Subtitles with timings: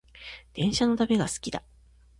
[0.55, 1.61] 電車の旅が好きだ